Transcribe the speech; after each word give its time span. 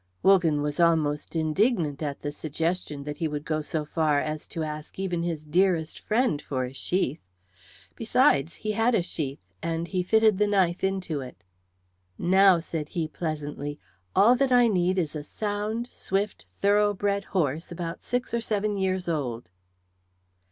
Wogan 0.23 0.63
was 0.63 0.79
almost 0.79 1.35
indignant 1.35 2.01
at 2.01 2.23
the 2.23 2.31
suggestion 2.31 3.03
that 3.03 3.17
he 3.19 3.27
would 3.27 3.45
go 3.45 3.61
so 3.61 3.85
far 3.85 4.19
as 4.19 4.47
to 4.47 4.63
ask 4.63 4.97
even 4.97 5.21
his 5.21 5.45
dearest 5.45 5.99
friend 5.99 6.41
for 6.41 6.65
a 6.65 6.73
sheath. 6.73 7.21
Besides, 7.95 8.55
he 8.55 8.71
had 8.71 8.95
a 8.95 9.03
sheath, 9.03 9.37
and 9.61 9.87
he 9.89 10.01
fitted 10.01 10.39
the 10.39 10.47
knife 10.47 10.83
into 10.83 11.21
it. 11.21 11.43
"Now," 12.17 12.57
said 12.57 12.89
he, 12.89 13.07
pleasantly, 13.07 13.77
"all 14.15 14.35
that 14.37 14.51
I 14.51 14.67
need 14.67 14.97
is 14.97 15.15
a 15.15 15.23
sound, 15.23 15.87
swift, 15.91 16.47
thoroughbred 16.61 17.25
horse 17.25 17.71
about 17.71 18.01
six 18.01 18.33
or 18.33 18.41
seven 18.41 18.77
years 18.77 19.07
old." 19.07 19.49